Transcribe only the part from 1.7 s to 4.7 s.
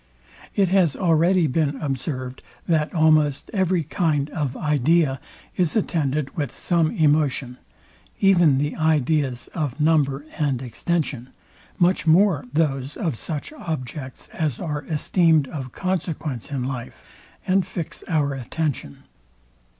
observed, that almost every kind of